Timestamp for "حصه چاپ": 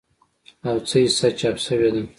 1.05-1.57